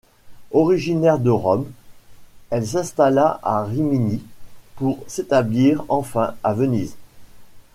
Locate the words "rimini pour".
3.65-4.97